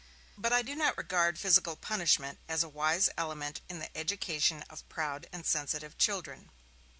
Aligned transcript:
But 0.35 0.51
I 0.51 0.63
do 0.63 0.73
not 0.75 0.97
regard 0.97 1.37
physical 1.37 1.75
punishment 1.75 2.39
as 2.49 2.63
a 2.63 2.67
wise 2.67 3.07
element 3.19 3.61
in 3.69 3.77
the 3.77 3.95
education 3.95 4.63
of 4.63 4.89
proud 4.89 5.27
and 5.31 5.45
sensitive 5.45 5.95
children. 5.99 6.49